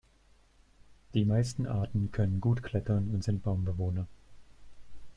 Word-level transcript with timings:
Die 1.13 1.25
meisten 1.25 1.67
Arten 1.67 2.11
können 2.11 2.41
gut 2.41 2.63
klettern 2.63 3.11
und 3.13 3.23
sind 3.23 3.43
Baumbewohner. 3.43 4.07